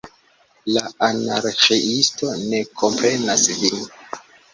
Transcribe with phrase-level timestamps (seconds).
[0.77, 3.79] La Anarĥiisto ne komprenas vin.